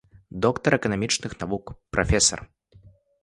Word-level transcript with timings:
Доктар 0.45 0.75
эканамічных 0.79 1.31
навук, 1.43 1.65
прафесар. 1.97 2.39